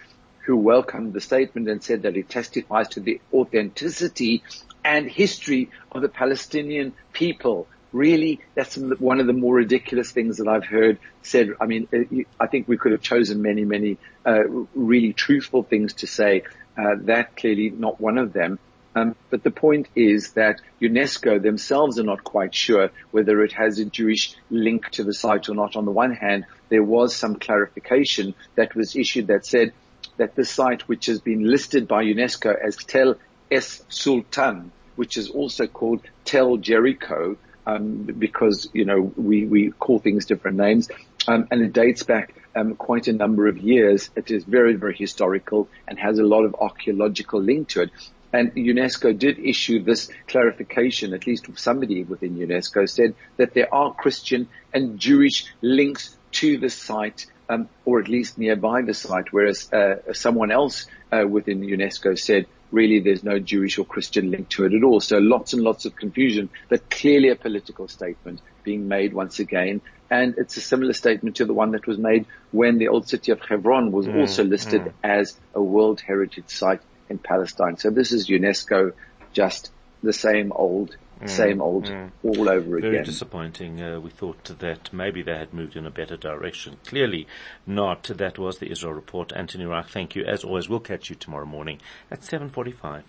who 0.47 0.57
welcomed 0.57 1.13
the 1.13 1.21
statement 1.21 1.69
and 1.69 1.83
said 1.83 2.03
that 2.03 2.17
it 2.17 2.29
testifies 2.29 2.89
to 2.91 3.01
the 3.01 3.21
authenticity 3.33 4.43
and 4.85 5.09
history 5.09 5.71
of 5.93 6.03
the 6.03 6.09
Palestinian 6.09 6.93
people 7.13 7.67
really, 7.95 8.41
that's 8.55 8.77
one 8.77 9.21
of 9.21 9.27
the 9.27 9.33
more 9.33 9.55
ridiculous 9.55 10.11
things 10.11 10.39
that 10.39 10.49
I've 10.49 10.67
heard 10.67 10.99
said. 11.23 11.51
I 11.61 11.67
mean, 11.67 11.89
uh, 11.93 12.25
I 12.39 12.49
think 12.49 12.69
we 12.69 12.77
could 12.77 12.93
have 12.93 13.01
chosen 13.01 13.41
many, 13.41 13.65
many 13.65 13.97
uh, 14.27 14.43
really 14.75 15.13
truthful 15.13 15.63
things 15.63 15.95
to 15.95 16.07
say. 16.07 16.43
Uh, 16.77 16.97
that 17.03 17.37
clearly 17.37 17.71
not 17.71 18.01
one 18.01 18.19
of 18.19 18.33
them. 18.33 18.59
Um, 18.97 19.17
but 19.31 19.43
the 19.43 19.51
point 19.51 19.89
is 19.97 20.33
that 20.33 20.61
UNESCO 20.81 21.43
themselves 21.43 21.99
are 21.99 22.05
not 22.05 22.23
quite 22.23 22.55
sure 22.55 22.91
whether 23.11 23.43
it 23.43 23.53
has 23.53 23.79
a 23.79 23.85
Jewish 23.85 24.37
link 24.51 24.89
to 24.91 25.03
the 25.05 25.15
site 25.15 25.49
or 25.49 25.55
not. 25.55 25.75
On 25.75 25.85
the 25.85 25.91
one 25.91 26.13
hand, 26.13 26.47
there 26.69 26.83
was 26.83 27.15
some 27.15 27.37
clarification 27.37 28.35
that 28.55 28.75
was 28.75 28.95
issued 28.95 29.27
that 29.29 29.47
said 29.47 29.73
that 30.17 30.37
the 30.37 30.45
site, 30.45 30.89
which 30.89 31.07
has 31.07 31.21
been 31.21 31.45
listed 31.45 31.89
by 31.89 32.05
UNESCO 32.05 32.55
as 32.57 32.77
Tel 32.77 33.17
Es 33.51 33.83
Sultan, 33.89 34.71
which 34.97 35.17
is 35.17 35.29
also 35.31 35.67
called 35.67 36.03
Tel 36.25 36.57
Jericho, 36.57 37.37
um, 37.67 38.05
because 38.19 38.69
you 38.73 38.85
know 38.85 39.13
we 39.17 39.47
we 39.47 39.71
call 39.71 39.99
things 39.99 40.27
different 40.27 40.59
names, 40.59 40.89
um, 41.29 41.47
and 41.51 41.63
it 41.63 41.73
dates 41.73 42.03
back 42.03 42.35
um, 42.57 42.77
quite 42.77 43.09
a 43.09 43.13
number 43.13 43.49
of 43.49 43.59
years. 43.59 44.11
It 44.17 44.31
is 44.31 44.45
very 44.45 44.75
very 44.75 44.97
historical 44.97 45.69
and 45.89 45.99
has 45.99 46.19
a 46.19 46.25
lot 46.25 46.45
of 46.45 46.55
archaeological 46.55 47.41
link 47.41 47.69
to 47.71 47.83
it. 47.83 47.91
And 48.33 48.53
UNESCO 48.55 49.17
did 49.17 49.39
issue 49.39 49.85
this 49.85 50.11
clarification, 50.27 51.15
at 51.15 51.25
least 51.25 51.47
somebody 51.57 52.03
within 52.03 52.37
UNESCO 52.37 52.89
said 52.89 53.15
that 53.37 53.55
there 53.55 53.73
are 53.73 53.95
Christian 53.95 54.49
and 54.73 54.99
Jewish 54.99 55.47
links 55.63 56.17
to 56.33 56.59
the 56.59 56.69
site, 56.69 57.27
um, 57.49 57.69
or 57.85 58.01
at 58.01 58.09
least 58.09 58.37
nearby 58.37 58.83
the 58.83 58.93
site, 58.93 59.33
whereas 59.33 59.73
uh, 59.73 60.13
someone 60.13 60.51
else 60.51 60.87
uh, 61.13 61.25
within 61.29 61.61
UNESCO 61.61 62.19
said 62.19 62.47
really 62.73 62.99
there's 62.99 63.23
no 63.23 63.39
Jewish 63.39 63.79
or 63.79 63.85
Christian 63.85 64.33
link 64.33 64.49
to 64.49 64.65
it 64.65 64.75
at 64.75 64.83
all. 64.83 64.99
So 64.99 65.19
lots 65.19 65.53
and 65.53 65.63
lots 65.63 65.85
of 65.85 65.95
confusion, 65.95 66.51
but 66.69 66.91
clearly 66.91 67.29
a 67.29 67.37
political 67.37 67.87
statement 67.87 68.41
being 68.65 68.89
made 68.89 69.15
once 69.15 69.39
again. 69.39 69.81
And 70.11 70.35
it's 70.37 70.57
a 70.57 70.61
similar 70.61 70.93
statement 70.93 71.37
to 71.37 71.45
the 71.45 71.55
one 71.55 71.73
that 71.73 71.87
was 71.87 71.99
made 71.99 72.27
when 72.51 72.79
the 72.79 72.89
old 72.89 73.09
city 73.09 73.33
of 73.33 73.41
Hebron 73.41 73.93
was 73.93 74.07
mm, 74.07 74.21
also 74.21 74.45
listed 74.45 74.83
mm. 74.83 74.93
as 75.03 75.37
a 75.55 75.63
World 75.63 76.01
Heritage 76.01 76.49
Site 76.49 76.81
in 77.09 77.19
Palestine. 77.19 77.77
So 77.77 77.91
this 77.91 78.13
is 78.13 78.29
UNESCO 78.29 78.93
just 79.33 79.71
the 80.03 80.13
same 80.13 80.53
old 80.53 80.97
Mm, 81.21 81.31
Same 81.31 81.63
old 81.63 81.85
mm. 81.85 82.11
all 82.25 82.49
over 82.49 82.77
again. 82.77 82.91
Very 82.91 83.05
disappointing. 83.05 83.81
Uh, 83.81 84.01
we 84.01 84.11
thought 84.11 84.45
that 84.59 84.93
maybe 84.93 85.23
they 85.23 85.37
had 85.37 85.55
moved 85.55 85.77
in 85.77 85.87
a 85.87 85.91
better 85.91 86.17
direction. 86.17 86.77
Clearly 86.85 87.29
not. 87.67 88.03
That 88.05 88.39
was 88.39 88.59
the 88.59 88.71
Israel 88.71 88.95
report. 88.95 89.33
Anthony 89.35 89.65
Reich, 89.65 89.89
thank 89.89 90.17
you. 90.17 90.25
As 90.25 90.43
always, 90.43 90.69
we'll 90.69 90.81
catch 90.81 91.11
you 91.11 91.17
tomorrow 91.17 91.47
morning 91.47 91.81
at 92.11 92.21
7.45. 92.21 93.03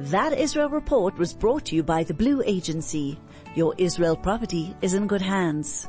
That 0.00 0.32
Israel 0.32 0.70
report 0.70 1.18
was 1.18 1.32
brought 1.32 1.66
to 1.66 1.76
you 1.76 1.82
by 1.82 2.04
the 2.04 2.14
Blue 2.14 2.42
Agency. 2.44 3.18
Your 3.54 3.74
Israel 3.78 4.16
property 4.16 4.76
is 4.82 4.94
in 4.94 5.06
good 5.06 5.22
hands. 5.22 5.88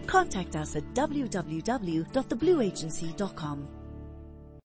Contact 0.07 0.55
us 0.55 0.75
at 0.75 0.83
www.theblueagency.com. 0.93 3.80